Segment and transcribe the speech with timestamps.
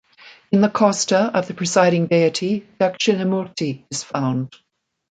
[0.51, 4.51] In the kosta of the presiding deity Dakshinamurthy is found.